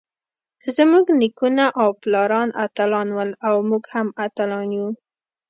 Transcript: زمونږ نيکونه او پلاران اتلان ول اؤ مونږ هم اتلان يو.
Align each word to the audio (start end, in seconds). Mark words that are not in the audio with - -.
زمونږ 0.75 1.05
نيکونه 1.21 1.65
او 1.81 1.89
پلاران 2.01 2.49
اتلان 2.65 3.07
ول 3.17 3.31
اؤ 3.47 3.57
مونږ 3.69 3.83
هم 3.93 4.07
اتلان 4.25 4.67
يو. 4.77 4.87